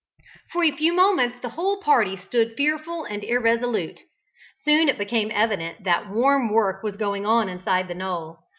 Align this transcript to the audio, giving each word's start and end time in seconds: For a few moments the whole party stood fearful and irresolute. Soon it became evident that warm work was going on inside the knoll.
For 0.51 0.63
a 0.63 0.71
few 0.71 0.93
moments 0.93 1.37
the 1.43 1.49
whole 1.49 1.79
party 1.79 2.17
stood 2.17 2.55
fearful 2.57 3.03
and 3.03 3.23
irresolute. 3.23 3.99
Soon 4.63 4.89
it 4.89 4.97
became 4.97 5.29
evident 5.31 5.83
that 5.83 6.09
warm 6.09 6.49
work 6.51 6.81
was 6.81 6.97
going 6.97 7.27
on 7.27 7.47
inside 7.47 7.87
the 7.87 7.93
knoll. 7.93 8.39